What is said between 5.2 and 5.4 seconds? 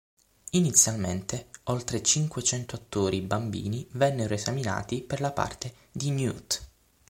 la